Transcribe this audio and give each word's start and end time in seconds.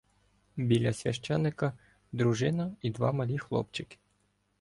Біля 0.57 0.93
священика— 0.93 1.73
дружина 2.11 2.75
і 2.81 2.89
два 2.91 3.11
малі 3.11 3.37
хлопчики. 3.37 3.97